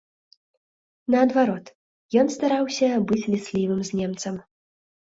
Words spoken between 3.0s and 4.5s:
быць ліслівым з немцам.